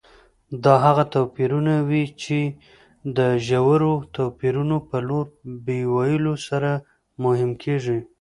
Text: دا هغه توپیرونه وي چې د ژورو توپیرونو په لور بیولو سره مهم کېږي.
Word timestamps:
دا 0.63 0.73
هغه 0.85 1.03
توپیرونه 1.13 1.73
وي 1.89 2.03
چې 2.21 2.39
د 3.17 3.19
ژورو 3.47 3.93
توپیرونو 4.15 4.77
په 4.89 4.97
لور 5.07 5.25
بیولو 5.65 6.33
سره 6.47 6.71
مهم 7.23 7.51
کېږي. 7.63 7.99